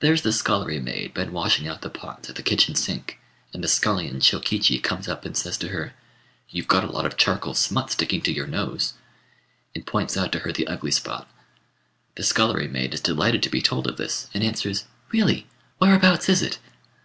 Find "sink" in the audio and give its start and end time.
2.74-3.20